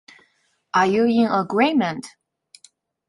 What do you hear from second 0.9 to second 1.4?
in